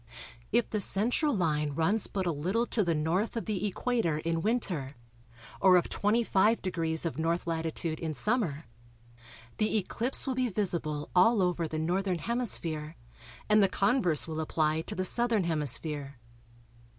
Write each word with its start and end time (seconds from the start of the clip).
If 0.51 0.67
the 0.67 0.79
central 0.79 1.31
line 1.31 1.75
runs 1.75 2.07
but 2.07 2.25
a 2.25 2.31
little 2.31 2.65
to 2.65 2.83
the 2.83 2.93
N. 2.97 3.05
of 3.05 3.45
the 3.45 3.67
Equator 3.67 4.17
in 4.17 4.41
Winter 4.41 4.95
or 5.61 5.77
of 5.77 5.89
25° 5.89 7.05
of 7.05 7.19
N. 7.19 7.39
latitude 7.45 7.99
in 7.99 8.15
Summer, 8.15 8.65
the 9.59 9.77
eclipse 9.77 10.25
will 10.25 10.33
be 10.33 10.49
visible 10.49 11.11
all 11.15 11.43
over 11.43 11.67
the 11.67 11.77
Northern 11.77 12.17
Hemisphere, 12.17 12.95
and 13.47 13.61
the 13.61 13.69
converse 13.69 14.27
will 14.27 14.39
apply 14.39 14.81
to 14.81 14.95
the 14.95 15.05
Southern 15.05 15.43
Hemisphere. 15.43 16.17